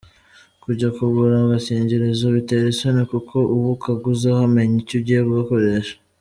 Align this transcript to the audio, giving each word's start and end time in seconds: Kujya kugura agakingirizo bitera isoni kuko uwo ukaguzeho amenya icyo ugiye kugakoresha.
Kujya 0.63 0.87
kugura 0.97 1.35
agakingirizo 1.41 2.25
bitera 2.35 2.65
isoni 2.73 3.01
kuko 3.11 3.35
uwo 3.55 3.69
ukaguzeho 3.75 4.39
amenya 4.47 4.75
icyo 4.81 4.95
ugiye 4.99 5.21
kugakoresha. 5.25 5.93